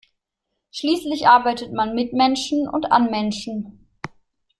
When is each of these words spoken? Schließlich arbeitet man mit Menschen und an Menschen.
Schließlich 0.71 1.27
arbeitet 1.27 1.73
man 1.73 1.93
mit 1.93 2.11
Menschen 2.11 2.67
und 2.67 2.91
an 2.91 3.11
Menschen. 3.11 3.85